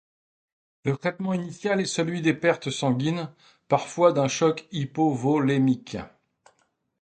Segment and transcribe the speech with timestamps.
[0.83, 3.29] Le traitement initial est celui des pertes sanguines,
[3.67, 5.97] parfois d'un choc hypovolémique.